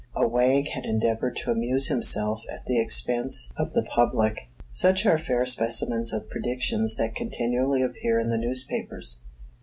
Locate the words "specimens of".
5.45-6.27